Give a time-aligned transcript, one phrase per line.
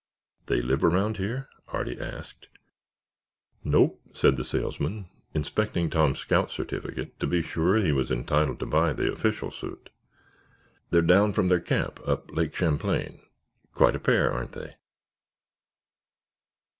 [0.47, 2.47] "They live around here?" Artie asked.
[3.63, 8.59] "No," said the salesman, inspecting Tom's scout certificate to be sure that he was entitled
[8.61, 9.91] to buy the official suit.
[10.89, 13.21] "They're down from their camp up Lake Champlain.
[13.75, 14.73] Quite a pair, aren't they?"